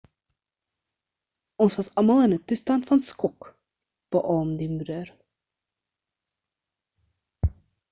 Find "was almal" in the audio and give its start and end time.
1.79-2.23